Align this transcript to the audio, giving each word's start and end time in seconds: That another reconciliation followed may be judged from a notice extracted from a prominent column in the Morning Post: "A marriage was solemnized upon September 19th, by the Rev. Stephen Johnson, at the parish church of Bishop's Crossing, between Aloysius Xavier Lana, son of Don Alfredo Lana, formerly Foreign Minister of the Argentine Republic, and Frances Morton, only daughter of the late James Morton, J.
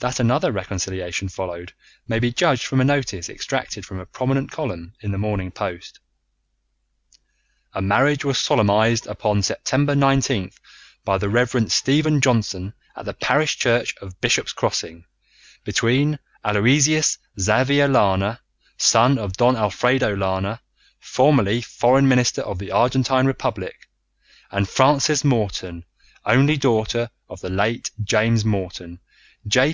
That 0.00 0.18
another 0.18 0.50
reconciliation 0.50 1.28
followed 1.28 1.74
may 2.08 2.18
be 2.18 2.32
judged 2.32 2.66
from 2.66 2.80
a 2.80 2.84
notice 2.84 3.28
extracted 3.28 3.86
from 3.86 4.00
a 4.00 4.06
prominent 4.06 4.50
column 4.50 4.94
in 5.00 5.12
the 5.12 5.16
Morning 5.18 5.52
Post: 5.52 6.00
"A 7.72 7.80
marriage 7.80 8.24
was 8.24 8.36
solemnized 8.36 9.06
upon 9.06 9.44
September 9.44 9.94
19th, 9.94 10.56
by 11.04 11.18
the 11.18 11.28
Rev. 11.28 11.70
Stephen 11.70 12.20
Johnson, 12.20 12.74
at 12.96 13.04
the 13.04 13.14
parish 13.14 13.58
church 13.58 13.94
of 13.98 14.20
Bishop's 14.20 14.52
Crossing, 14.52 15.04
between 15.62 16.18
Aloysius 16.44 17.18
Xavier 17.38 17.86
Lana, 17.86 18.40
son 18.76 19.18
of 19.18 19.34
Don 19.34 19.54
Alfredo 19.54 20.16
Lana, 20.16 20.60
formerly 20.98 21.60
Foreign 21.60 22.08
Minister 22.08 22.42
of 22.42 22.58
the 22.58 22.72
Argentine 22.72 23.26
Republic, 23.26 23.88
and 24.50 24.68
Frances 24.68 25.22
Morton, 25.22 25.84
only 26.24 26.56
daughter 26.56 27.08
of 27.28 27.40
the 27.40 27.50
late 27.50 27.92
James 28.04 28.44
Morton, 28.44 28.98
J. 29.46 29.70